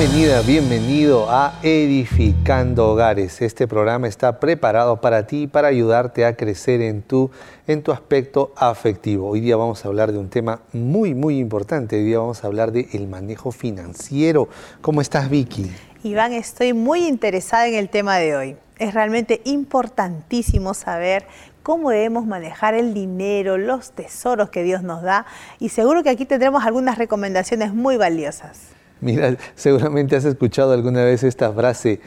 Bienvenida, 0.00 0.40
bienvenido 0.40 1.30
a 1.30 1.58
Edificando 1.62 2.88
Hogares. 2.88 3.42
Este 3.42 3.68
programa 3.68 4.08
está 4.08 4.40
preparado 4.40 4.98
para 5.02 5.26
ti, 5.26 5.46
para 5.46 5.68
ayudarte 5.68 6.24
a 6.24 6.36
crecer 6.36 6.80
en 6.80 7.02
tu, 7.02 7.30
en 7.66 7.82
tu 7.82 7.92
aspecto 7.92 8.54
afectivo. 8.56 9.28
Hoy 9.28 9.40
día 9.40 9.58
vamos 9.58 9.84
a 9.84 9.88
hablar 9.88 10.10
de 10.10 10.16
un 10.16 10.30
tema 10.30 10.62
muy, 10.72 11.14
muy 11.14 11.38
importante. 11.38 11.96
Hoy 11.96 12.04
día 12.04 12.18
vamos 12.18 12.42
a 12.42 12.46
hablar 12.46 12.72
del 12.72 12.88
el 12.94 13.08
manejo 13.08 13.52
financiero. 13.52 14.48
¿Cómo 14.80 15.02
estás, 15.02 15.28
Vicky? 15.28 15.70
Iván, 16.02 16.32
estoy 16.32 16.72
muy 16.72 17.06
interesada 17.06 17.68
en 17.68 17.74
el 17.74 17.90
tema 17.90 18.16
de 18.16 18.36
hoy. 18.36 18.56
Es 18.78 18.94
realmente 18.94 19.42
importantísimo 19.44 20.72
saber 20.72 21.26
cómo 21.62 21.90
debemos 21.90 22.24
manejar 22.24 22.72
el 22.72 22.94
dinero, 22.94 23.58
los 23.58 23.90
tesoros 23.90 24.48
que 24.48 24.62
Dios 24.62 24.82
nos 24.82 25.02
da 25.02 25.26
y 25.58 25.68
seguro 25.68 26.02
que 26.02 26.08
aquí 26.08 26.24
tendremos 26.24 26.64
algunas 26.64 26.96
recomendaciones 26.96 27.74
muy 27.74 27.98
valiosas. 27.98 28.79
Mira, 29.00 29.36
seguramente 29.54 30.16
has 30.16 30.24
escuchado 30.24 30.72
alguna 30.72 31.04
vez 31.04 31.22
esta 31.22 31.52
frase, 31.52 32.00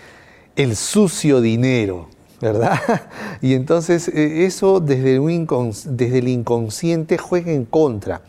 el 0.56 0.76
sucio 0.76 1.42
dinero, 1.42 2.08
¿verdad? 2.40 2.80
Y 3.42 3.56
entonces 3.56 4.08
eh, 4.08 4.46
eso 4.46 4.80
desde, 4.80 5.20
desde 5.20 6.18
el 6.20 6.28
inconsciente 6.28 7.18
juega 7.18 7.52
en 7.52 7.66
contra. 7.66 8.22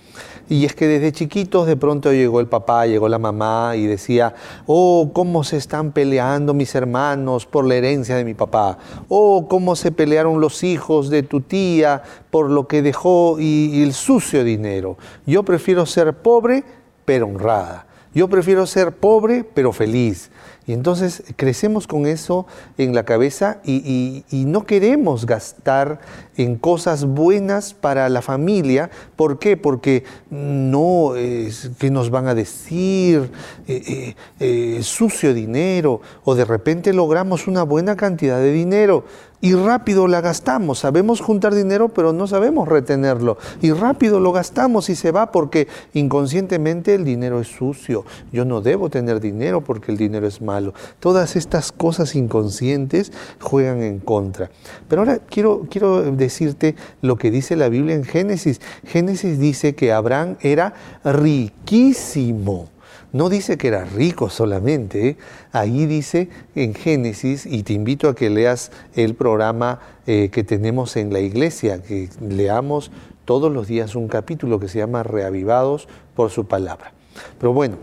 Y 0.49 0.67
es 0.67 0.75
que 0.75 0.87
desde 0.87 1.13
chiquitos 1.13 1.67
de 1.67 1.77
pronto 1.77 2.13
llegó 2.13 2.39
el 2.41 2.47
papá, 2.47 2.87
llegó 2.87 3.09
la 3.09 3.19
mamá 3.19 3.77
y 3.77 3.87
decía, 3.87 4.35
oh, 4.67 5.11
cómo 5.15 5.43
se 5.43 5.57
están 5.57 5.93
peleando 5.93 6.53
mis 6.53 6.75
hermanos 6.75 7.47
por 7.47 7.65
la 7.65 7.77
herencia 7.77 8.17
de 8.17 8.25
mi 8.25 8.35
papá. 8.35 8.77
Oh, 9.09 9.47
cómo 9.49 9.75
se 9.75 9.91
pelearon 9.91 10.41
los 10.41 10.63
hijos 10.63 11.09
de 11.09 11.23
tu 11.23 11.41
tía 11.41 12.03
por 12.31 12.51
lo 12.51 12.67
que 12.67 12.83
dejó 12.83 13.39
y 13.39 13.83
el 13.83 13.95
sucio 13.95 14.45
dinero. 14.45 14.99
Yo 15.27 15.45
prefiero 15.45 15.87
ser 15.87 16.13
pobre 16.13 16.65
pero 17.05 17.27
honrada. 17.27 17.87
Yo 18.15 18.29
prefiero 18.29 18.67
ser 18.67 18.93
pobre 18.93 19.45
pero 19.45 19.73
feliz. 19.73 20.31
Y 20.67 20.73
entonces 20.73 21.23
crecemos 21.37 21.87
con 21.87 22.07
eso 22.07 22.47
en 22.79 22.95
la 22.95 23.05
cabeza 23.05 23.59
y, 23.65 24.25
no 24.31 24.65
queremos 24.65 25.27
gastar 25.27 26.01
en 26.37 26.57
cosas 26.57 27.05
buenas 27.05 27.75
para 27.75 28.09
la 28.09 28.23
familia. 28.23 28.91
¿Por 29.17 29.39
qué? 29.39 29.57
Porque 29.59 30.05
no, 30.31 31.17
es 31.17 31.71
que 31.79 31.91
nos 31.91 32.09
van 32.11 32.29
a 32.29 32.35
decir? 32.35 33.31
Eh, 33.67 33.83
eh, 33.87 34.17
eh, 34.41 34.83
sucio 34.83 35.35
dinero. 35.35 36.01
O 36.25 36.35
de 36.35 36.47
repente 36.47 36.95
logramos 36.95 37.47
una 37.47 37.63
buena 37.63 37.97
cantidad 37.97 38.39
de 38.39 38.53
dinero 38.53 39.05
y 39.45 39.53
rápido 39.55 40.09
la 40.09 40.23
gastamos. 40.23 40.79
Sabemos 40.79 41.21
juntar 41.21 41.55
dinero, 41.55 41.91
pero 41.91 42.15
no 42.15 42.27
sabemos 42.27 42.67
retenerlo. 42.67 43.37
Y 43.61 43.73
rápido 43.73 44.19
lo 44.19 44.33
gastamos 44.33 44.89
y 44.89 44.97
se 44.97 45.13
va 45.13 45.33
porque 45.33 45.69
inconscientemente 45.93 46.95
el 46.95 47.05
dinero 47.05 47.39
es 47.43 47.49
sucio. 47.49 48.07
Yo 48.33 48.47
no 48.47 48.63
debo 48.63 48.89
tener 48.89 49.21
dinero 49.21 49.61
porque 49.61 49.93
el 49.93 49.99
dinero 49.99 50.27
es 50.27 50.41
malo. 50.41 50.73
Todas 50.99 51.37
estas 51.37 51.73
cosas 51.73 52.15
inconscientes 52.15 53.13
juegan 53.39 53.83
en 53.83 53.99
contra. 53.99 54.51
Pero 54.89 55.03
ahora 55.03 55.19
quiero, 55.19 55.67
quiero 55.69 56.11
decirte 56.11 56.75
lo 57.03 57.17
que 57.17 57.31
dice 57.31 57.55
la 57.55 57.69
Biblia 57.69 57.97
en 57.97 58.05
Génesis. 58.05 58.63
Génesis 58.87 59.39
dice 59.39 59.75
que 59.75 59.93
Abraham 59.93 60.39
era 60.41 60.73
riquísimo. 61.05 62.74
No 63.15 63.29
dice 63.29 63.57
que 63.57 63.69
era 63.69 63.85
rico 63.85 64.29
solamente, 64.29 65.11
¿eh? 65.11 65.17
ahí 65.53 65.87
dice 65.87 66.31
en 66.57 66.75
Génesis, 66.75 67.47
y 67.47 67.63
te 67.63 67.73
invito 67.73 68.09
a 68.09 68.17
que 68.17 68.29
leas 68.29 68.73
el 68.97 69.15
programa 69.15 69.79
eh, 70.09 70.31
que 70.33 70.43
tenemos 70.43 70.97
en 70.97 71.13
la 71.13 71.21
iglesia, 71.21 71.81
que 71.81 72.09
leamos 72.21 72.91
todos 73.25 73.53
los 73.53 73.69
días 73.69 73.95
un 73.95 74.09
capítulo 74.09 74.59
que 74.59 74.67
se 74.67 74.79
llama 74.79 75.05
Reavivados 75.05 75.87
por 76.17 76.31
su 76.31 76.47
palabra. 76.47 76.93
Pero 77.39 77.53
bueno, 77.53 77.77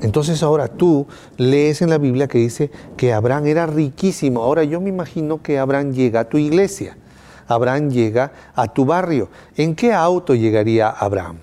entonces 0.00 0.44
ahora 0.44 0.68
tú 0.68 1.08
lees 1.38 1.82
en 1.82 1.90
la 1.90 1.98
Biblia 1.98 2.28
que 2.28 2.38
dice 2.38 2.70
que 2.96 3.12
Abraham 3.12 3.46
era 3.46 3.66
riquísimo. 3.66 4.44
Ahora 4.44 4.62
yo 4.62 4.80
me 4.80 4.90
imagino 4.90 5.42
que 5.42 5.58
Abraham 5.58 5.92
llega 5.92 6.20
a 6.20 6.28
tu 6.28 6.38
iglesia, 6.38 6.96
Abraham 7.48 7.90
llega 7.90 8.30
a 8.54 8.72
tu 8.72 8.84
barrio. 8.84 9.28
¿En 9.56 9.74
qué 9.74 9.92
auto 9.92 10.36
llegaría 10.36 10.88
Abraham? 10.88 11.38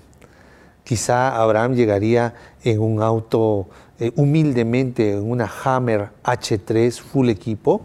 Quizá 0.90 1.40
Abraham 1.40 1.74
llegaría 1.76 2.34
en 2.64 2.80
un 2.80 3.00
auto 3.00 3.68
eh, 4.00 4.12
humildemente, 4.16 5.12
en 5.12 5.30
una 5.30 5.50
Hammer 5.62 6.08
H3 6.24 6.98
full 7.00 7.28
equipo. 7.28 7.82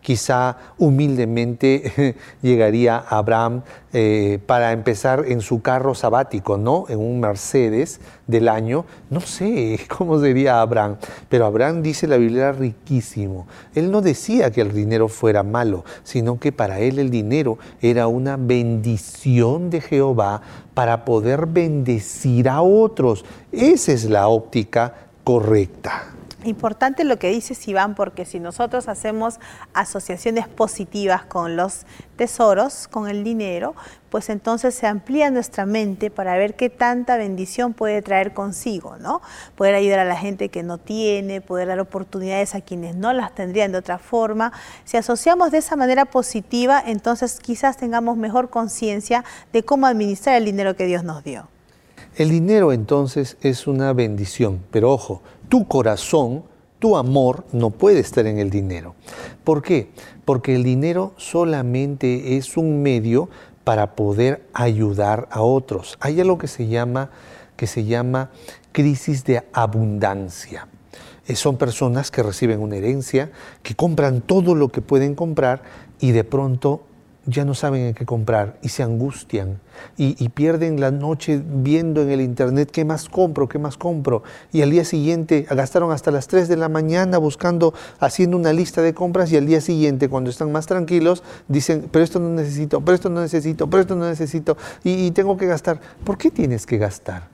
Quizá 0.00 0.56
humildemente 0.78 2.16
llegaría 2.42 2.96
Abraham 2.96 3.60
eh, 3.92 4.38
para 4.46 4.72
empezar 4.72 5.24
en 5.28 5.42
su 5.42 5.60
carro 5.60 5.94
sabático, 5.94 6.56
¿no? 6.56 6.86
En 6.88 6.98
un 6.98 7.20
Mercedes 7.20 8.00
del 8.26 8.48
año. 8.48 8.86
No 9.10 9.20
sé 9.20 9.78
cómo 9.98 10.18
sería 10.18 10.62
Abraham, 10.62 10.96
pero 11.28 11.44
Abraham 11.44 11.82
dice 11.82 12.06
la 12.06 12.16
Biblia 12.16 12.52
riquísimo. 12.52 13.46
Él 13.74 13.90
no 13.90 14.00
decía 14.00 14.50
que 14.50 14.62
el 14.62 14.72
dinero 14.72 15.08
fuera 15.08 15.42
malo, 15.42 15.84
sino 16.02 16.38
que 16.38 16.50
para 16.50 16.80
él 16.80 16.98
el 16.98 17.10
dinero 17.10 17.58
era 17.82 18.06
una 18.06 18.38
bendición 18.38 19.68
de 19.68 19.82
Jehová 19.82 20.40
para 20.72 21.04
poder 21.04 21.44
bendecir 21.44 22.48
a 22.48 22.62
otros. 22.62 23.26
Esa 23.52 23.92
es 23.92 24.04
la 24.04 24.28
óptica 24.28 25.07
correcta. 25.28 26.06
Importante 26.44 27.04
lo 27.04 27.18
que 27.18 27.28
dice 27.28 27.54
Iván, 27.70 27.94
porque 27.94 28.24
si 28.24 28.40
nosotros 28.40 28.88
hacemos 28.88 29.40
asociaciones 29.74 30.48
positivas 30.48 31.26
con 31.26 31.54
los 31.54 31.84
tesoros, 32.16 32.88
con 32.88 33.10
el 33.10 33.24
dinero, 33.24 33.74
pues 34.08 34.30
entonces 34.30 34.74
se 34.74 34.86
amplía 34.86 35.30
nuestra 35.30 35.66
mente 35.66 36.10
para 36.10 36.38
ver 36.38 36.54
qué 36.54 36.70
tanta 36.70 37.18
bendición 37.18 37.74
puede 37.74 38.00
traer 38.00 38.32
consigo, 38.32 38.96
¿no? 38.96 39.20
Poder 39.54 39.74
ayudar 39.74 39.98
a 39.98 40.06
la 40.06 40.16
gente 40.16 40.48
que 40.48 40.62
no 40.62 40.78
tiene, 40.78 41.42
poder 41.42 41.68
dar 41.68 41.80
oportunidades 41.80 42.54
a 42.54 42.62
quienes 42.62 42.96
no 42.96 43.12
las 43.12 43.34
tendrían 43.34 43.70
de 43.72 43.78
otra 43.78 43.98
forma. 43.98 44.54
Si 44.86 44.96
asociamos 44.96 45.50
de 45.50 45.58
esa 45.58 45.76
manera 45.76 46.06
positiva, 46.06 46.82
entonces 46.86 47.38
quizás 47.38 47.76
tengamos 47.76 48.16
mejor 48.16 48.48
conciencia 48.48 49.26
de 49.52 49.62
cómo 49.62 49.86
administrar 49.86 50.36
el 50.36 50.46
dinero 50.46 50.74
que 50.74 50.86
Dios 50.86 51.04
nos 51.04 51.22
dio. 51.22 51.48
El 52.18 52.30
dinero 52.30 52.72
entonces 52.72 53.36
es 53.42 53.68
una 53.68 53.92
bendición, 53.92 54.58
pero 54.72 54.92
ojo, 54.92 55.22
tu 55.48 55.68
corazón, 55.68 56.42
tu 56.80 56.96
amor 56.96 57.44
no 57.52 57.70
puede 57.70 58.00
estar 58.00 58.26
en 58.26 58.40
el 58.40 58.50
dinero. 58.50 58.96
¿Por 59.44 59.62
qué? 59.62 59.90
Porque 60.24 60.56
el 60.56 60.64
dinero 60.64 61.12
solamente 61.16 62.36
es 62.36 62.56
un 62.56 62.82
medio 62.82 63.28
para 63.62 63.94
poder 63.94 64.44
ayudar 64.52 65.28
a 65.30 65.42
otros. 65.42 65.96
Hay 66.00 66.20
algo 66.20 66.38
que 66.38 66.48
se 66.48 66.66
llama, 66.66 67.10
que 67.54 67.68
se 67.68 67.84
llama 67.84 68.32
crisis 68.72 69.22
de 69.22 69.44
abundancia. 69.52 70.66
Eh, 71.28 71.36
son 71.36 71.56
personas 71.56 72.10
que 72.10 72.24
reciben 72.24 72.58
una 72.58 72.78
herencia, 72.78 73.30
que 73.62 73.76
compran 73.76 74.22
todo 74.22 74.56
lo 74.56 74.70
que 74.70 74.80
pueden 74.80 75.14
comprar 75.14 75.62
y 76.00 76.10
de 76.10 76.24
pronto 76.24 76.82
ya 77.28 77.44
no 77.44 77.52
saben 77.54 77.82
en 77.82 77.94
qué 77.94 78.06
comprar 78.06 78.58
y 78.62 78.70
se 78.70 78.82
angustian 78.82 79.60
y, 79.96 80.28
pierden 80.30 80.80
la 80.80 80.90
noche 80.90 81.42
viendo 81.44 82.02
en 82.02 82.10
el 82.10 82.20
internet 82.20 82.70
qué 82.70 82.84
más 82.84 83.08
compro, 83.08 83.48
qué 83.48 83.58
más 83.58 83.76
compro. 83.76 84.22
Y 84.50 84.62
al 84.62 84.70
día 84.70 84.84
siguiente 84.84 85.46
gastaron 85.50 85.92
hasta 85.92 86.10
las 86.10 86.26
3 86.26 86.48
de 86.48 86.56
la 86.56 86.68
mañana 86.68 87.18
buscando, 87.18 87.74
haciendo 88.00 88.36
una 88.36 88.52
lista 88.52 88.82
de 88.82 88.94
compras 88.94 89.30
y 89.30 89.36
al 89.36 89.46
día 89.46 89.60
siguiente 89.60 90.08
cuando 90.08 90.30
están 90.30 90.50
más 90.52 90.66
tranquilos 90.66 91.22
dicen, 91.48 91.88
pero 91.92 92.04
esto 92.04 92.18
no 92.18 92.30
necesito, 92.30 92.80
pero 92.80 92.94
esto 92.94 93.10
no 93.10 93.20
necesito, 93.20 93.68
pero 93.68 93.80
esto 93.82 93.94
no 93.94 94.06
necesito 94.06 94.56
y, 94.82 95.10
tengo 95.10 95.36
que 95.36 95.46
gastar. 95.46 95.80
¿Por 96.04 96.16
qué 96.16 96.30
tienes 96.30 96.64
que 96.64 96.78
gastar? 96.78 97.28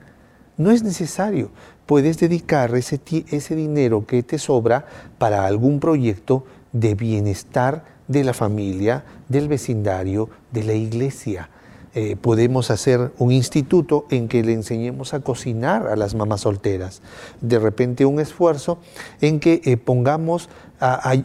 No 0.57 0.71
es 0.71 0.83
necesario. 0.83 1.51
Puedes 1.85 2.17
dedicar 2.17 2.75
ese, 2.75 2.99
ese 3.29 3.55
dinero 3.55 4.05
que 4.05 4.23
te 4.23 4.39
sobra 4.39 4.85
para 5.17 5.45
algún 5.45 5.79
proyecto 5.79 6.45
de 6.73 6.95
bienestar 6.95 7.94
de 8.07 8.23
la 8.23 8.33
familia, 8.33 9.03
del 9.29 9.47
vecindario, 9.47 10.29
de 10.51 10.63
la 10.63 10.73
iglesia. 10.73 11.49
Eh, 11.97 12.17
podemos 12.17 12.71
hacer 12.71 13.13
un 13.19 13.31
instituto 13.31 14.05
en 14.09 14.27
que 14.27 14.43
le 14.43 14.51
enseñemos 14.51 15.13
a 15.13 15.21
cocinar 15.21 15.87
a 15.87 15.95
las 15.95 16.13
mamás 16.13 16.41
solteras. 16.41 17.01
De 17.39 17.57
repente 17.57 18.05
un 18.05 18.19
esfuerzo 18.19 18.79
en 19.21 19.39
que 19.39 19.61
eh, 19.63 19.77
pongamos 19.77 20.49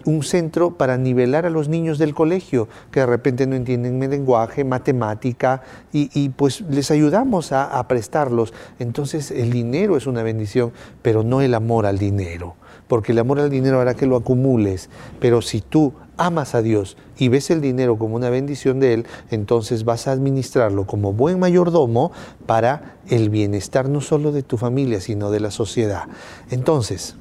un 0.05 0.23
centro 0.23 0.79
para 0.79 0.97
nivelar 0.97 1.45
a 1.45 1.51
los 1.51 1.69
niños 1.69 1.99
del 1.99 2.15
colegio 2.15 2.69
que 2.93 3.01
de 3.01 3.07
repente 3.07 3.49
no 3.49 3.57
entienden 3.57 4.01
el 4.01 4.11
lenguaje, 4.11 4.63
matemática, 4.63 5.63
y, 5.93 6.29
pues 6.31 6.61
les 6.71 6.93
ayudamos 6.93 7.51
a, 7.51 7.65
a 7.65 7.89
prestarlos. 7.89 8.55
Entonces 8.79 9.33
el 9.33 9.51
dinero 9.51 9.97
es 9.97 10.07
una 10.07 10.23
bendición, 10.23 10.73
pero 11.03 11.25
no 11.25 11.41
el 11.41 11.55
amor 11.55 11.85
al 11.85 11.99
dinero 11.99 12.55
porque 12.91 13.13
el 13.13 13.21
amor 13.21 13.39
al 13.39 13.51
dinero 13.51 13.81
hará 13.81 13.95
que 13.95 14.05
lo 14.05 14.17
acumules, 14.17 14.91
pero 15.21 15.43
si 15.43 15.61
tú 15.61 15.93
amas 16.21 16.55
a 16.55 16.63
Dios 16.63 16.97
y 17.19 17.29
ves 17.29 17.51
el 17.51 17.61
dinero 17.61 17.99
como 17.99 18.15
una 18.15 18.31
bendición 18.31 18.79
de 18.79 18.95
Él, 18.95 19.07
entonces 19.31 19.85
vas 19.85 20.07
a 20.07 20.13
administrarlo 20.13 20.87
como 20.87 21.13
buen 21.13 21.39
mayordomo 21.39 22.13
para 22.47 22.97
el 23.09 23.31
bienestar 23.31 23.89
no 23.89 24.01
solo 24.01 24.31
de 24.31 24.43
tu 24.43 24.59
familia, 24.59 25.01
sino 25.01 25.31
de 25.31 25.41
la 25.41 25.51
sociedad. 25.51 26.05
Entonces, 26.51 27.17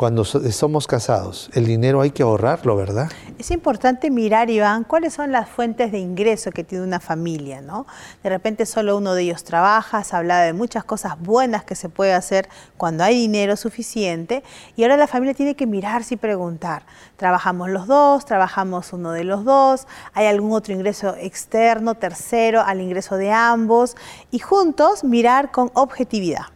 cuando 0.00 0.24
somos 0.24 0.86
casados, 0.86 1.50
el 1.52 1.66
dinero 1.66 2.00
hay 2.00 2.10
que 2.10 2.22
ahorrarlo, 2.22 2.74
¿verdad? 2.74 3.10
Es 3.38 3.50
importante 3.50 4.10
mirar, 4.10 4.48
Iván, 4.48 4.84
cuáles 4.84 5.12
son 5.12 5.30
las 5.30 5.46
fuentes 5.46 5.92
de 5.92 5.98
ingreso 5.98 6.52
que 6.52 6.64
tiene 6.64 6.84
una 6.84 7.00
familia, 7.00 7.60
¿no? 7.60 7.86
De 8.22 8.30
repente 8.30 8.64
solo 8.64 8.96
uno 8.96 9.12
de 9.12 9.24
ellos 9.24 9.44
trabaja, 9.44 10.02
se 10.02 10.16
habla 10.16 10.40
de 10.40 10.54
muchas 10.54 10.84
cosas 10.84 11.20
buenas 11.20 11.64
que 11.64 11.74
se 11.74 11.90
puede 11.90 12.14
hacer 12.14 12.48
cuando 12.78 13.04
hay 13.04 13.14
dinero 13.14 13.58
suficiente 13.58 14.42
y 14.74 14.84
ahora 14.84 14.96
la 14.96 15.06
familia 15.06 15.34
tiene 15.34 15.54
que 15.54 15.66
mirarse 15.66 16.14
y 16.14 16.16
preguntar, 16.16 16.86
¿trabajamos 17.18 17.68
los 17.68 17.86
dos? 17.86 18.24
¿Trabajamos 18.24 18.94
uno 18.94 19.12
de 19.12 19.24
los 19.24 19.44
dos? 19.44 19.86
¿Hay 20.14 20.24
algún 20.24 20.52
otro 20.52 20.72
ingreso 20.72 21.14
externo, 21.16 21.94
tercero, 21.94 22.62
al 22.62 22.80
ingreso 22.80 23.18
de 23.18 23.32
ambos? 23.32 23.98
Y 24.30 24.38
juntos 24.38 25.04
mirar 25.04 25.50
con 25.50 25.70
objetividad 25.74 26.46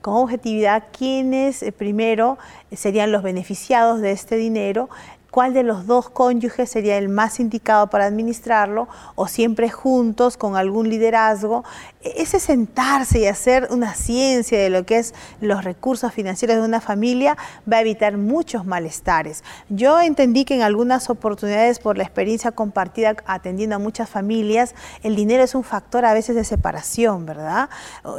con 0.00 0.14
objetividad 0.14 0.84
quiénes 0.96 1.62
eh, 1.62 1.72
primero 1.72 2.38
serían 2.72 3.12
los 3.12 3.22
beneficiados 3.22 4.00
de 4.00 4.12
este 4.12 4.36
dinero 4.36 4.88
cuál 5.30 5.52
de 5.52 5.62
los 5.62 5.86
dos 5.86 6.08
cónyuges 6.08 6.70
sería 6.70 6.96
el 6.96 7.08
más 7.08 7.38
indicado 7.40 7.88
para 7.88 8.06
administrarlo 8.06 8.88
o 9.14 9.28
siempre 9.28 9.68
juntos 9.68 10.36
con 10.36 10.56
algún 10.56 10.88
liderazgo. 10.88 11.64
E-, 12.02 12.22
ese 12.22 12.40
sentarse 12.40 13.20
y 13.20 13.26
hacer 13.26 13.68
una 13.70 13.94
ciencia 13.94 14.58
de 14.58 14.70
lo 14.70 14.84
que 14.86 14.98
es 14.98 15.14
los 15.40 15.64
recursos 15.64 16.12
financieros 16.12 16.56
de 16.56 16.62
una 16.62 16.80
familia 16.80 17.36
va 17.70 17.78
a 17.78 17.80
evitar 17.80 18.16
muchos 18.16 18.64
malestares. 18.64 19.44
Yo 19.68 20.00
entendí 20.00 20.44
que 20.44 20.54
en 20.54 20.62
algunas 20.62 21.10
oportunidades 21.10 21.78
por 21.78 21.98
la 21.98 22.04
experiencia 22.04 22.52
compartida 22.52 23.16
atendiendo 23.26 23.76
a 23.76 23.78
muchas 23.78 24.08
familias, 24.08 24.74
el 25.02 25.16
dinero 25.16 25.42
es 25.42 25.54
un 25.54 25.64
factor 25.64 26.04
a 26.04 26.14
veces 26.14 26.36
de 26.36 26.44
separación, 26.44 27.26
¿verdad? 27.26 27.68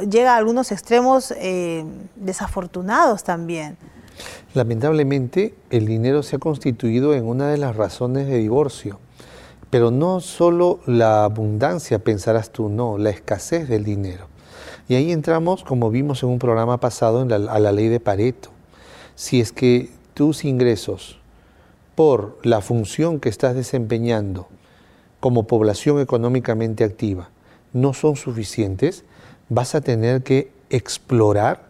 Llega 0.08 0.34
a 0.34 0.36
algunos 0.36 0.72
extremos 0.72 1.34
eh, 1.36 1.84
desafortunados 2.16 3.24
también. 3.24 3.76
Lamentablemente, 4.54 5.54
el 5.70 5.86
dinero 5.86 6.22
se 6.22 6.36
ha 6.36 6.38
constituido 6.38 7.14
en 7.14 7.24
una 7.24 7.48
de 7.48 7.58
las 7.58 7.76
razones 7.76 8.26
de 8.26 8.38
divorcio. 8.38 8.98
Pero 9.70 9.90
no 9.90 10.20
solo 10.20 10.80
la 10.86 11.24
abundancia, 11.24 12.00
pensarás 12.00 12.50
tú, 12.50 12.68
no, 12.68 12.98
la 12.98 13.10
escasez 13.10 13.68
del 13.68 13.84
dinero. 13.84 14.26
Y 14.88 14.96
ahí 14.96 15.12
entramos, 15.12 15.62
como 15.62 15.90
vimos 15.90 16.24
en 16.24 16.30
un 16.30 16.40
programa 16.40 16.80
pasado, 16.80 17.20
a 17.20 17.58
la 17.60 17.72
ley 17.72 17.88
de 17.88 18.00
Pareto. 18.00 18.50
Si 19.14 19.40
es 19.40 19.52
que 19.52 19.90
tus 20.14 20.44
ingresos, 20.44 21.20
por 21.94 22.38
la 22.42 22.60
función 22.60 23.20
que 23.20 23.28
estás 23.28 23.54
desempeñando 23.54 24.48
como 25.20 25.46
población 25.46 26.00
económicamente 26.00 26.82
activa, 26.82 27.30
no 27.72 27.94
son 27.94 28.16
suficientes, 28.16 29.04
vas 29.48 29.76
a 29.76 29.80
tener 29.80 30.24
que 30.24 30.50
explorar 30.70 31.69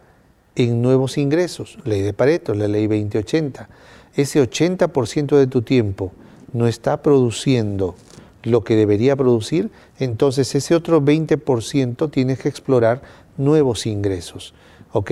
en 0.55 0.81
nuevos 0.81 1.17
ingresos, 1.17 1.77
ley 1.85 2.01
de 2.01 2.13
Pareto, 2.13 2.53
la 2.53 2.67
ley 2.67 2.87
2080. 2.87 3.69
Ese 4.15 4.41
80% 4.41 5.37
de 5.37 5.47
tu 5.47 5.61
tiempo 5.61 6.11
no 6.53 6.67
está 6.67 7.01
produciendo 7.01 7.95
lo 8.43 8.63
que 8.63 8.75
debería 8.75 9.15
producir, 9.15 9.71
entonces 9.99 10.53
ese 10.55 10.75
otro 10.75 11.01
20% 11.01 12.09
tienes 12.11 12.39
que 12.39 12.49
explorar 12.49 13.01
nuevos 13.37 13.85
ingresos, 13.85 14.53
¿ok? 14.91 15.11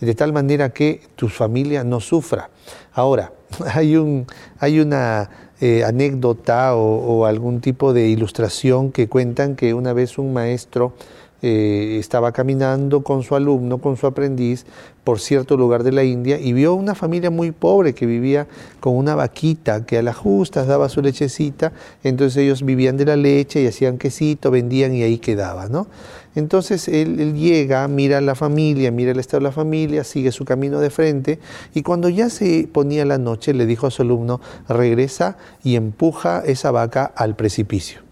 De 0.00 0.14
tal 0.14 0.32
manera 0.32 0.70
que 0.70 1.02
tu 1.14 1.28
familia 1.28 1.84
no 1.84 2.00
sufra. 2.00 2.50
Ahora, 2.92 3.32
hay, 3.74 3.96
un, 3.96 4.26
hay 4.58 4.80
una 4.80 5.30
eh, 5.60 5.84
anécdota 5.84 6.74
o 6.74 7.26
algún 7.26 7.60
tipo 7.60 7.92
de 7.92 8.08
ilustración 8.08 8.92
que 8.92 9.08
cuentan 9.08 9.56
que 9.56 9.74
una 9.74 9.92
vez 9.92 10.18
un 10.18 10.32
maestro 10.32 10.94
eh, 11.42 11.96
estaba 11.98 12.32
caminando 12.32 13.02
con 13.02 13.22
su 13.22 13.34
alumno, 13.34 13.78
con 13.78 13.96
su 13.96 14.06
aprendiz, 14.06 14.66
por 15.04 15.20
cierto 15.20 15.56
lugar 15.56 15.82
de 15.82 15.92
la 15.92 16.04
India 16.04 16.38
y 16.38 16.52
vio 16.52 16.74
una 16.74 16.94
familia 16.94 17.30
muy 17.30 17.50
pobre 17.50 17.94
que 17.94 18.06
vivía 18.06 18.46
con 18.80 18.96
una 18.96 19.14
vaquita 19.14 19.86
que 19.86 19.98
a 19.98 20.02
las 20.02 20.16
justas 20.16 20.66
daba 20.66 20.88
su 20.88 21.00
lechecita, 21.02 21.72
entonces 22.04 22.36
ellos 22.36 22.62
vivían 22.62 22.96
de 22.96 23.06
la 23.06 23.16
leche 23.16 23.62
y 23.62 23.66
hacían 23.66 23.98
quesito, 23.98 24.50
vendían 24.50 24.94
y 24.94 25.02
ahí 25.02 25.18
quedaba, 25.18 25.68
¿no? 25.68 25.86
Entonces 26.34 26.86
él, 26.86 27.18
él, 27.18 27.34
llega, 27.34 27.88
mira 27.88 28.18
a 28.18 28.20
la 28.20 28.34
familia, 28.34 28.92
mira 28.92 29.10
el 29.10 29.18
estado 29.18 29.40
de 29.40 29.44
la 29.44 29.52
familia, 29.52 30.04
sigue 30.04 30.30
su 30.30 30.44
camino 30.44 30.78
de 30.78 30.90
frente 30.90 31.40
y 31.74 31.82
cuando 31.82 32.08
ya 32.08 32.30
se 32.30 32.68
ponía 32.72 33.04
la 33.04 33.18
noche 33.18 33.52
le 33.52 33.66
dijo 33.66 33.86
a 33.86 33.90
su 33.90 34.02
alumno, 34.02 34.40
regresa 34.68 35.38
y 35.64 35.74
empuja 35.74 36.42
esa 36.46 36.70
vaca 36.70 37.04
al 37.16 37.34
precipicio. 37.34 38.09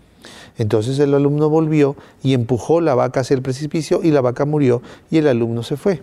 Entonces 0.59 0.99
el 0.99 1.15
alumno 1.15 1.49
volvió 1.49 1.97
y 2.23 2.35
empujó 2.35 2.81
la 2.81 2.95
vaca 2.95 3.21
hacia 3.21 3.35
el 3.35 3.43
precipicio 3.43 4.01
y 4.03 4.11
la 4.11 4.21
vaca 4.21 4.45
murió 4.45 4.83
y 5.11 5.19
el 5.19 5.29
alumno 5.29 5.63
se 5.63 5.77
fue. 5.77 6.03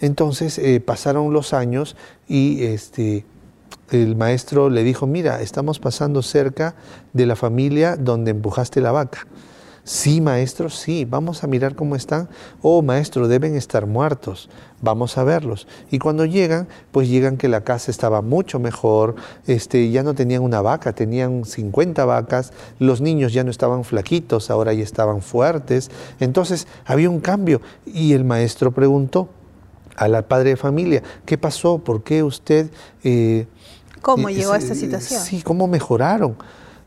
Entonces 0.00 0.58
eh, 0.58 0.80
pasaron 0.80 1.32
los 1.32 1.52
años 1.52 1.96
y 2.26 2.64
este, 2.64 3.24
el 3.90 4.16
maestro 4.16 4.70
le 4.70 4.82
dijo, 4.82 5.06
mira, 5.06 5.40
estamos 5.42 5.78
pasando 5.78 6.22
cerca 6.22 6.74
de 7.12 7.26
la 7.26 7.36
familia 7.36 7.96
donde 7.96 8.32
empujaste 8.32 8.80
la 8.80 8.92
vaca. 8.92 9.26
Sí, 9.84 10.22
maestro, 10.22 10.70
sí, 10.70 11.04
vamos 11.04 11.44
a 11.44 11.46
mirar 11.46 11.74
cómo 11.74 11.94
están. 11.94 12.30
Oh, 12.62 12.80
maestro, 12.80 13.28
deben 13.28 13.54
estar 13.54 13.84
muertos. 13.84 14.48
Vamos 14.80 15.18
a 15.18 15.24
verlos. 15.24 15.66
Y 15.90 15.98
cuando 15.98 16.24
llegan, 16.24 16.68
pues 16.90 17.06
llegan 17.06 17.36
que 17.36 17.48
la 17.48 17.64
casa 17.64 17.90
estaba 17.90 18.22
mucho 18.22 18.58
mejor, 18.58 19.14
este, 19.46 19.90
ya 19.90 20.02
no 20.02 20.14
tenían 20.14 20.42
una 20.42 20.62
vaca, 20.62 20.94
tenían 20.94 21.44
50 21.44 22.02
vacas, 22.06 22.54
los 22.78 23.02
niños 23.02 23.34
ya 23.34 23.44
no 23.44 23.50
estaban 23.50 23.84
flaquitos, 23.84 24.50
ahora 24.50 24.72
ya 24.72 24.82
estaban 24.82 25.20
fuertes. 25.20 25.90
Entonces 26.18 26.66
había 26.86 27.10
un 27.10 27.20
cambio. 27.20 27.60
Y 27.84 28.14
el 28.14 28.24
maestro 28.24 28.72
preguntó 28.72 29.28
al 29.96 30.24
padre 30.24 30.50
de 30.50 30.56
familia, 30.56 31.02
¿qué 31.26 31.36
pasó? 31.36 31.76
¿Por 31.76 32.02
qué 32.02 32.22
usted... 32.22 32.70
Eh, 33.02 33.46
¿Cómo 34.00 34.30
llegó 34.30 34.52
a 34.52 34.58
esta 34.58 34.74
situación? 34.74 35.20
Sí, 35.20 35.42
¿cómo 35.42 35.66
mejoraron? 35.66 36.36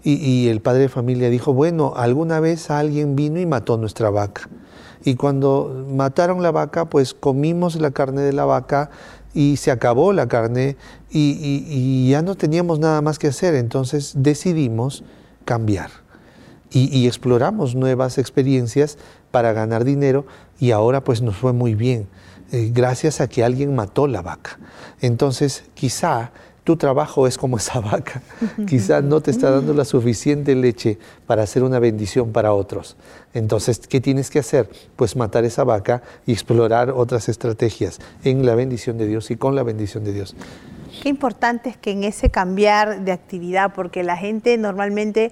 Y, 0.04 0.48
el 0.48 0.62
padre 0.62 0.84
de 0.84 0.90
familia 0.90 1.30
dijo, 1.30 1.54
bueno, 1.54 1.94
alguna 1.96 2.40
vez 2.40 2.70
alguien 2.70 3.16
vino 3.16 3.40
y 3.40 3.46
mató 3.46 3.78
nuestra 3.78 4.10
vaca. 4.10 4.48
Y 5.04 5.16
cuando 5.16 5.86
mataron 5.90 6.42
la 6.42 6.52
vaca, 6.52 6.86
pues 6.86 7.14
comimos 7.14 7.76
la 7.76 7.92
carne 7.92 8.22
de 8.22 8.32
la 8.32 8.46
vaca 8.46 8.90
y 9.34 9.58
se 9.58 9.70
acabó 9.70 10.14
la 10.14 10.28
carne 10.28 10.78
y, 11.12 12.10
ya 12.10 12.22
no 12.22 12.36
teníamos 12.36 12.80
nada 12.80 13.02
más 13.02 13.20
que 13.20 13.28
hacer. 13.28 13.56
Entonces 13.56 14.14
decidimos 14.16 15.04
cambiar 15.46 15.90
y, 16.72 17.08
exploramos 17.08 17.76
nuevas 17.76 18.18
experiencias 18.18 18.98
para 19.32 19.54
ganar 19.54 19.84
dinero 19.84 20.26
y 20.60 20.72
ahora 20.72 21.04
pues 21.04 21.22
nos 21.22 21.36
fue 21.36 21.54
muy 21.54 21.76
bien, 21.76 22.08
eh, 22.52 22.72
gracias 22.74 23.22
a 23.22 23.28
que 23.28 23.44
alguien 23.44 23.76
mató 23.76 24.08
la 24.08 24.22
vaca. 24.22 24.58
Entonces 25.02 25.64
quizá 25.74 26.32
tu 26.68 26.76
trabajo 26.76 27.28
es 27.28 27.38
como 27.38 27.56
esa 27.56 27.80
vaca. 27.80 28.22
Quizás 28.68 29.02
no 29.02 29.22
te 29.22 29.32
está 29.32 29.50
dando 29.50 29.74
la 29.74 29.86
suficiente 29.86 30.54
leche 30.54 31.00
para 31.26 31.44
hacer 31.44 31.64
una 31.64 31.80
bendición 31.80 32.34
para 32.34 32.52
otros. 32.52 32.98
Entonces, 33.34 33.80
¿qué 33.88 34.02
tienes 34.02 34.30
que 34.30 34.40
hacer? 34.40 34.70
Pues 34.98 35.16
matar 35.16 35.46
esa 35.46 35.64
vaca 35.64 36.04
y 36.26 36.34
explorar 36.34 36.90
otras 36.90 37.30
estrategias 37.30 38.00
en 38.26 38.46
la 38.46 38.54
bendición 38.54 38.98
de 38.98 39.08
Dios 39.08 39.32
y 39.32 39.38
con 39.38 39.56
la 39.56 39.64
bendición 39.64 40.04
de 40.04 40.12
Dios. 40.12 40.36
Qué 41.02 41.08
importante 41.08 41.70
es 41.70 41.78
que 41.78 41.92
en 41.92 42.04
ese 42.04 42.30
cambiar 42.30 43.06
de 43.06 43.14
actividad, 43.14 43.74
porque 43.74 44.04
la 44.04 44.18
gente 44.18 44.58
normalmente 44.58 45.32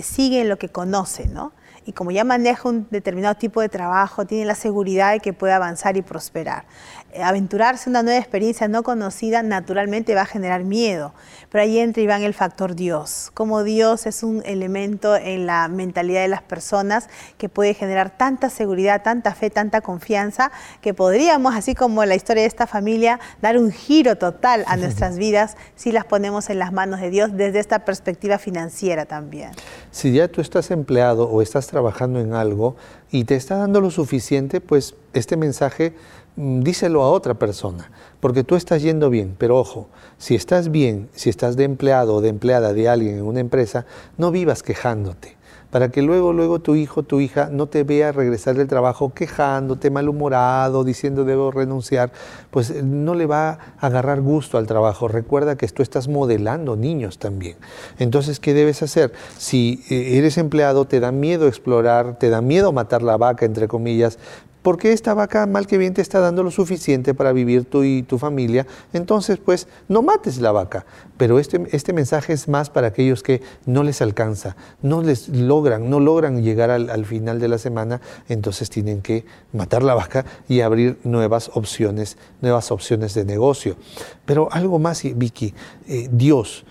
sigue 0.00 0.46
lo 0.46 0.56
que 0.56 0.70
conoce, 0.70 1.26
¿no? 1.28 1.52
y 1.86 1.92
como 1.92 2.10
ya 2.10 2.24
maneja 2.24 2.68
un 2.68 2.86
determinado 2.90 3.34
tipo 3.34 3.60
de 3.60 3.68
trabajo, 3.68 4.24
tiene 4.24 4.44
la 4.44 4.54
seguridad 4.54 5.12
de 5.12 5.20
que 5.20 5.32
puede 5.32 5.52
avanzar 5.52 5.96
y 5.96 6.02
prosperar. 6.02 6.64
Eh, 7.12 7.22
aventurarse 7.22 7.88
en 7.88 7.92
una 7.92 8.02
nueva 8.04 8.20
experiencia 8.20 8.68
no 8.68 8.84
conocida 8.84 9.42
naturalmente 9.42 10.14
va 10.14 10.22
a 10.22 10.26
generar 10.26 10.62
miedo, 10.62 11.12
pero 11.50 11.62
ahí 11.62 11.78
entra 11.78 12.02
y 12.02 12.06
va 12.06 12.16
el 12.18 12.34
factor 12.34 12.76
Dios. 12.76 13.30
Como 13.34 13.64
Dios 13.64 14.06
es 14.06 14.22
un 14.22 14.42
elemento 14.44 15.16
en 15.16 15.46
la 15.46 15.66
mentalidad 15.68 16.22
de 16.22 16.28
las 16.28 16.42
personas 16.42 17.08
que 17.36 17.48
puede 17.48 17.74
generar 17.74 18.16
tanta 18.16 18.48
seguridad, 18.48 19.02
tanta 19.02 19.34
fe, 19.34 19.50
tanta 19.50 19.80
confianza, 19.80 20.52
que 20.80 20.94
podríamos, 20.94 21.54
así 21.54 21.74
como 21.74 22.04
la 22.04 22.14
historia 22.14 22.42
de 22.42 22.48
esta 22.48 22.66
familia, 22.66 23.18
dar 23.42 23.58
un 23.58 23.72
giro 23.72 24.16
total 24.16 24.64
a 24.66 24.76
nuestras 24.76 25.18
vidas 25.18 25.56
si 25.74 25.90
las 25.90 26.04
ponemos 26.04 26.48
en 26.50 26.58
las 26.58 26.72
manos 26.72 27.00
de 27.00 27.10
Dios 27.10 27.36
desde 27.36 27.58
esta 27.58 27.84
perspectiva 27.84 28.38
financiera 28.38 29.06
también. 29.06 29.50
Si 29.90 30.12
ya 30.12 30.28
tú 30.28 30.40
estás 30.40 30.70
empleado 30.70 31.28
o 31.28 31.42
estás 31.42 31.66
trabajando 31.66 32.20
en 32.20 32.34
algo 32.34 32.76
y 33.10 33.24
te 33.24 33.34
está 33.34 33.56
dando 33.56 33.80
lo 33.80 33.90
suficiente, 33.90 34.60
pues 34.60 34.94
este 35.12 35.36
mensaje 35.36 35.94
díselo 36.40 37.02
a 37.02 37.10
otra 37.10 37.34
persona, 37.34 37.90
porque 38.20 38.44
tú 38.44 38.56
estás 38.56 38.82
yendo 38.82 39.10
bien, 39.10 39.34
pero 39.38 39.58
ojo, 39.58 39.88
si 40.18 40.34
estás 40.34 40.70
bien, 40.70 41.08
si 41.14 41.30
estás 41.30 41.56
de 41.56 41.64
empleado 41.64 42.16
o 42.16 42.20
de 42.20 42.28
empleada 42.28 42.72
de 42.72 42.88
alguien 42.88 43.18
en 43.18 43.24
una 43.24 43.40
empresa, 43.40 43.86
no 44.16 44.30
vivas 44.30 44.62
quejándote 44.62 45.40
para 45.70 45.90
que 45.90 46.02
luego, 46.02 46.32
luego 46.32 46.58
tu 46.58 46.74
hijo, 46.74 47.02
tu 47.04 47.20
hija 47.20 47.48
no 47.50 47.66
te 47.66 47.84
vea 47.84 48.12
regresar 48.12 48.56
del 48.56 48.66
trabajo 48.66 49.14
quejándote, 49.14 49.90
malhumorado, 49.90 50.82
diciendo 50.84 51.24
debo 51.24 51.50
renunciar, 51.52 52.10
pues 52.50 52.70
eh, 52.70 52.82
no 52.82 53.14
le 53.14 53.26
va 53.26 53.50
a 53.50 53.86
agarrar 53.86 54.20
gusto 54.20 54.58
al 54.58 54.66
trabajo. 54.66 55.06
Recuerda 55.06 55.56
que 55.56 55.68
tú 55.68 55.82
estás 55.82 56.08
modelando 56.08 56.76
niños 56.76 57.18
también. 57.18 57.56
Entonces, 57.98 58.40
¿qué 58.40 58.52
debes 58.52 58.82
hacer? 58.82 59.12
Si 59.38 59.84
eh, 59.90 60.18
eres 60.18 60.38
empleado, 60.38 60.86
te 60.86 60.98
da 60.98 61.12
miedo 61.12 61.46
explorar, 61.46 62.18
te 62.18 62.30
da 62.30 62.40
miedo 62.40 62.72
matar 62.72 63.02
la 63.02 63.16
vaca, 63.16 63.46
entre 63.46 63.68
comillas, 63.68 64.18
porque 64.62 64.92
esta 64.92 65.14
vaca 65.14 65.46
mal 65.46 65.66
que 65.66 65.78
bien 65.78 65.94
te 65.94 66.02
está 66.02 66.20
dando 66.20 66.42
lo 66.42 66.50
suficiente 66.50 67.14
para 67.14 67.32
vivir 67.32 67.64
tú 67.64 67.84
y 67.84 68.02
tu 68.02 68.18
familia, 68.18 68.66
entonces 68.92 69.38
pues 69.38 69.68
no 69.88 70.02
mates 70.02 70.38
la 70.38 70.52
vaca. 70.52 70.84
Pero 71.16 71.38
este, 71.38 71.66
este 71.72 71.92
mensaje 71.92 72.32
es 72.32 72.48
más 72.48 72.70
para 72.70 72.88
aquellos 72.88 73.22
que 73.22 73.42
no 73.66 73.82
les 73.82 74.02
alcanza, 74.02 74.56
no 74.82 75.02
les 75.02 75.28
logran, 75.28 75.90
no 75.90 76.00
logran 76.00 76.42
llegar 76.42 76.70
al, 76.70 77.04
final 77.04 77.40
de 77.40 77.48
la 77.48 77.58
semana, 77.58 78.00
entonces 78.28 78.70
tienen 78.70 79.02
que 79.02 79.24
matar 79.52 79.82
la 79.82 79.94
vaca 79.94 80.24
y 80.48 80.60
abrir 80.60 80.98
nuevas 81.04 81.50
opciones, 81.54 82.16
nuevas 82.40 82.70
opciones 82.70 83.14
de 83.14 83.24
negocio. 83.24 83.76
Pero 84.24 84.48
algo 84.52 84.78
más, 84.78 85.02
Vicky, 85.02 85.54
eh, 85.88 86.08
Dios, 86.10 86.64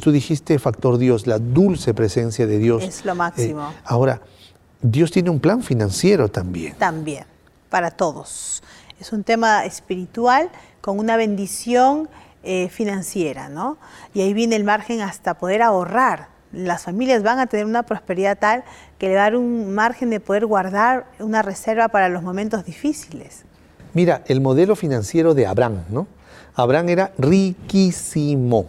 tú 0.00 0.10
dijiste 0.10 0.58
factor 0.58 0.98
Dios, 0.98 1.26
la 1.26 1.38
dulce 1.38 1.94
presencia 1.94 2.46
de 2.46 2.58
Dios. 2.58 2.84
Es 2.84 3.04
lo 3.04 3.14
máximo. 3.14 3.70
Eh, 3.70 3.82
ahora, 3.84 4.22
Dios 4.82 5.10
tiene 5.10 5.30
un 5.30 5.40
plan 5.40 5.62
financiero 5.62 6.28
también. 6.28 6.74
También, 6.76 7.24
para 7.68 7.90
todos. 7.90 8.62
Es 9.00 9.12
un 9.12 9.24
tema 9.24 9.64
espiritual 9.64 10.50
con 10.80 10.98
una 10.98 11.16
bendición 11.16 12.08
eh, 12.42 12.68
financiera, 12.70 13.48
¿no? 13.48 13.76
Y 14.14 14.22
ahí 14.22 14.32
viene 14.32 14.56
el 14.56 14.64
margen 14.64 15.02
hasta 15.02 15.34
poder 15.34 15.62
ahorrar. 15.62 16.28
Las 16.52 16.84
familias 16.84 17.22
van 17.22 17.38
a 17.38 17.46
tener 17.46 17.66
una 17.66 17.82
prosperidad 17.82 18.38
tal 18.38 18.64
que 18.98 19.08
le 19.08 19.14
va 19.14 19.20
a 19.20 19.24
dar 19.24 19.36
un 19.36 19.72
margen 19.74 20.10
de 20.10 20.20
poder 20.20 20.46
guardar 20.46 21.06
una 21.18 21.42
reserva 21.42 21.88
para 21.88 22.08
los 22.08 22.22
momentos 22.22 22.64
difíciles. 22.64 23.44
Mira, 23.92 24.22
el 24.26 24.40
modelo 24.40 24.76
financiero 24.76 25.34
de 25.34 25.46
Abraham, 25.46 25.84
¿no? 25.90 26.06
Abraham 26.54 26.88
era 26.88 27.12
riquísimo. 27.18 28.66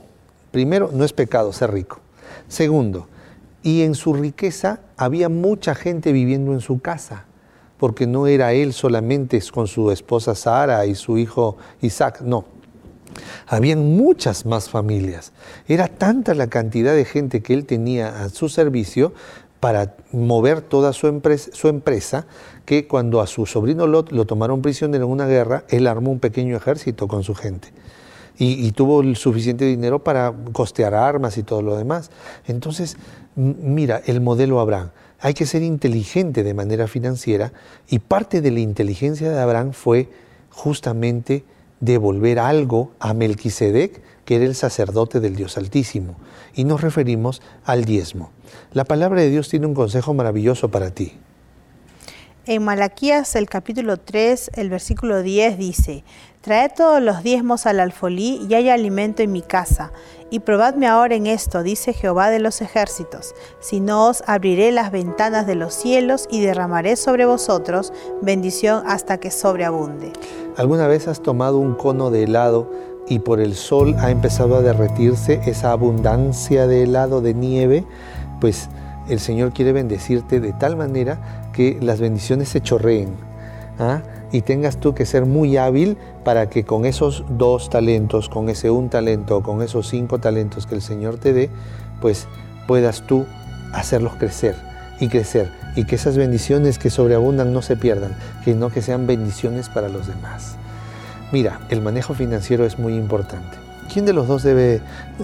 Primero, 0.51 0.89
no 0.93 1.05
es 1.05 1.13
pecado 1.13 1.53
ser 1.53 1.71
rico. 1.71 1.99
Segundo, 2.47 3.07
y 3.63 3.81
en 3.83 3.95
su 3.95 4.13
riqueza 4.13 4.79
había 4.97 5.29
mucha 5.29 5.75
gente 5.75 6.11
viviendo 6.11 6.53
en 6.53 6.61
su 6.61 6.79
casa, 6.79 7.25
porque 7.77 8.07
no 8.07 8.27
era 8.27 8.53
él 8.53 8.73
solamente 8.73 9.41
con 9.51 9.67
su 9.67 9.91
esposa 9.91 10.35
Sara 10.35 10.85
y 10.85 10.95
su 10.95 11.17
hijo 11.17 11.57
Isaac, 11.81 12.21
no. 12.21 12.45
Habían 13.47 13.97
muchas 13.97 14.45
más 14.45 14.69
familias. 14.69 15.33
Era 15.67 15.87
tanta 15.87 16.33
la 16.33 16.47
cantidad 16.47 16.95
de 16.95 17.05
gente 17.05 17.41
que 17.41 17.53
él 17.53 17.65
tenía 17.65 18.23
a 18.23 18.29
su 18.29 18.47
servicio 18.47 19.13
para 19.59 19.95
mover 20.11 20.61
toda 20.61 20.93
su 20.93 21.07
empresa, 21.07 21.51
su 21.53 21.67
empresa 21.67 22.25
que 22.65 22.87
cuando 22.87 23.21
a 23.21 23.27
su 23.27 23.45
sobrino 23.45 23.85
Lot 23.85 24.11
lo 24.11 24.25
tomaron 24.25 24.61
prisionero 24.61 25.05
en 25.05 25.11
una 25.11 25.27
guerra, 25.27 25.65
él 25.69 25.87
armó 25.87 26.11
un 26.11 26.19
pequeño 26.19 26.55
ejército 26.55 27.07
con 27.07 27.23
su 27.23 27.35
gente 27.35 27.73
y, 28.37 28.71
tuvo 28.71 29.01
el 29.01 29.15
suficiente 29.17 29.65
dinero 29.65 30.03
para 30.03 30.33
costear 30.51 30.95
armas 30.95 31.37
y 31.37 31.43
todo 31.43 31.61
lo 31.61 31.77
demás. 31.77 32.09
Entonces, 32.47 32.97
mira, 33.35 34.01
el 34.05 34.21
modelo 34.21 34.59
Abraham. 34.59 34.89
Hay 35.19 35.35
que 35.35 35.45
ser 35.45 35.61
inteligente 35.61 36.41
de 36.43 36.55
manera 36.55 36.87
financiera 36.87 37.53
y 37.87 37.99
parte 37.99 38.41
de 38.41 38.49
la 38.49 38.59
inteligencia 38.59 39.29
de 39.29 39.39
Abraham 39.39 39.73
fue 39.73 40.09
justamente 40.49 41.43
devolver 41.79 42.39
algo 42.39 42.91
a 42.99 43.13
Melquisedec, 43.13 44.01
que 44.25 44.35
era 44.37 44.45
el 44.45 44.55
sacerdote 44.55 45.19
del 45.19 45.35
Dios 45.35 45.57
Altísimo. 45.57 46.15
Y 46.55 46.63
nos 46.63 46.81
referimos 46.81 47.41
al 47.63 47.85
diezmo. 47.85 48.31
La 48.73 48.85
palabra 48.85 49.21
de 49.21 49.29
Dios 49.29 49.49
tiene 49.49 49.67
un 49.67 49.75
consejo 49.75 50.13
maravilloso 50.15 50.71
para 50.71 50.89
ti. 50.89 51.13
En 52.47 52.63
Malaquías 52.63 53.35
el 53.35 53.47
capítulo 53.47 53.97
3, 53.97 54.51
el 54.55 54.71
versículo 54.71 55.21
10 55.21 55.59
dice, 55.59 56.03
Traed 56.41 56.71
todos 56.75 56.99
los 56.99 57.21
diezmos 57.21 57.67
al 57.67 57.79
alfolí 57.79 58.41
y 58.49 58.55
haya 58.55 58.73
alimento 58.73 59.21
en 59.21 59.31
mi 59.31 59.43
casa. 59.43 59.91
Y 60.31 60.39
probadme 60.39 60.87
ahora 60.87 61.13
en 61.13 61.27
esto, 61.27 61.61
dice 61.61 61.93
Jehová 61.93 62.31
de 62.31 62.39
los 62.39 62.61
ejércitos, 62.61 63.35
si 63.59 63.79
no 63.79 64.07
os 64.07 64.23
abriré 64.25 64.71
las 64.71 64.91
ventanas 64.91 65.45
de 65.45 65.53
los 65.53 65.75
cielos 65.75 66.27
y 66.31 66.41
derramaré 66.41 66.95
sobre 66.95 67.27
vosotros 67.27 67.93
bendición 68.23 68.85
hasta 68.87 69.19
que 69.19 69.29
sobreabunde. 69.29 70.11
¿Alguna 70.57 70.87
vez 70.87 71.07
has 71.07 71.21
tomado 71.21 71.59
un 71.59 71.75
cono 71.75 72.09
de 72.09 72.23
helado 72.23 72.71
y 73.07 73.19
por 73.19 73.39
el 73.39 73.53
sol 73.53 73.95
ha 73.99 74.09
empezado 74.09 74.55
a 74.55 74.61
derretirse 74.61 75.41
esa 75.45 75.73
abundancia 75.73 76.65
de 76.65 76.81
helado 76.81 77.21
de 77.21 77.35
nieve? 77.35 77.85
Pues 78.39 78.67
el 79.09 79.19
Señor 79.19 79.51
quiere 79.53 79.73
bendecirte 79.73 80.39
de 80.39 80.53
tal 80.53 80.75
manera 80.75 81.49
que 81.61 81.77
las 81.79 81.99
bendiciones 81.99 82.49
se 82.49 82.61
chorreen. 82.61 83.09
¿ah? 83.77 84.01
Y 84.31 84.41
tengas 84.41 84.77
tú 84.77 84.95
que 84.95 85.05
ser 85.05 85.25
muy 85.25 85.57
hábil 85.57 85.97
para 86.23 86.49
que 86.49 86.63
con 86.63 86.85
esos 86.85 87.23
dos 87.29 87.69
talentos, 87.69 88.29
con 88.29 88.49
ese 88.49 88.71
un 88.71 88.89
talento, 88.89 89.43
con 89.43 89.61
esos 89.61 89.87
cinco 89.87 90.19
talentos 90.19 90.65
que 90.65 90.73
el 90.73 90.81
Señor 90.81 91.17
te 91.17 91.33
dé, 91.33 91.49
pues 92.01 92.27
puedas 92.67 93.01
tú 93.01 93.25
hacerlos 93.73 94.15
crecer 94.15 94.55
y 94.99 95.07
crecer 95.07 95.51
y 95.75 95.85
que 95.85 95.95
esas 95.95 96.17
bendiciones 96.17 96.79
que 96.79 96.89
sobreabundan 96.89 97.53
no 97.53 97.61
se 97.61 97.77
pierdan, 97.77 98.15
sino 98.43 98.69
que 98.69 98.81
sean 98.81 99.05
bendiciones 99.05 99.69
para 99.69 99.87
los 99.87 100.07
demás. 100.07 100.55
Mira, 101.31 101.59
el 101.69 101.81
manejo 101.81 102.15
financiero 102.15 102.65
es 102.65 102.79
muy 102.79 102.95
importante. 102.95 103.57
¿Quién 103.91 104.05
de 104.05 104.13
los 104.13 104.27
dos 104.27 104.41
debe 104.41 104.81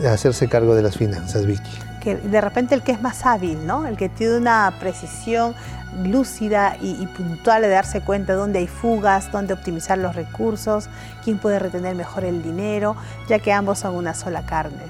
hacerse 0.07 0.47
cargo 0.47 0.75
de 0.75 0.83
las 0.83 0.97
finanzas, 0.97 1.45
Vicky? 1.45 1.86
Que 2.01 2.15
de 2.15 2.41
repente 2.41 2.75
el 2.75 2.81
que 2.81 2.91
es 2.91 3.01
más 3.01 3.25
hábil, 3.25 3.65
¿no? 3.65 3.85
El 3.85 3.97
que 3.97 4.09
tiene 4.09 4.37
una 4.37 4.73
precisión 4.79 5.55
lúcida 6.03 6.77
y, 6.81 7.05
puntual 7.07 7.61
de 7.61 7.69
darse 7.69 8.01
cuenta 8.01 8.33
de 8.33 8.39
dónde 8.39 8.59
hay 8.59 8.67
fugas, 8.67 9.31
dónde 9.31 9.53
optimizar 9.53 9.97
los 9.97 10.15
recursos, 10.15 10.89
quién 11.23 11.37
puede 11.37 11.59
retener 11.59 11.95
mejor 11.95 12.23
el 12.23 12.43
dinero, 12.43 12.95
ya 13.27 13.39
que 13.39 13.51
ambos 13.51 13.79
son 13.79 13.95
una 13.95 14.13
sola 14.13 14.45
carne. 14.45 14.83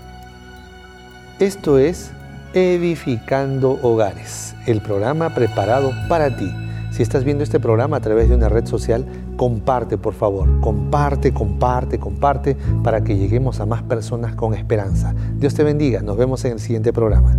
Esto 1.39 1.77
es 1.77 2.11
Edificando 2.53 3.79
Hogares, 3.81 4.55
el 4.65 4.81
programa 4.81 5.33
preparado 5.33 5.93
para 6.09 6.35
ti. 6.35 6.66
Si 6.97 7.03
estás 7.03 7.23
viendo 7.23 7.43
este 7.43 7.59
programa 7.59 7.97
a 7.97 7.99
través 7.99 8.27
de 8.27 8.33
una 8.33 8.49
red 8.49 8.65
social, 8.65 9.05
comparte 9.35 9.99
por 9.99 10.15
favor, 10.15 10.49
comparte, 10.61 11.31
comparte, 11.31 11.99
comparte 11.99 12.57
para 12.83 13.03
que 13.03 13.15
lleguemos 13.15 13.59
a 13.59 13.67
más 13.67 13.83
personas 13.83 14.33
con 14.33 14.55
esperanza. 14.55 15.13
Dios 15.35 15.53
te 15.53 15.63
bendiga, 15.63 16.01
nos 16.01 16.17
vemos 16.17 16.43
en 16.45 16.53
el 16.53 16.59
siguiente 16.59 16.91
programa. 16.91 17.37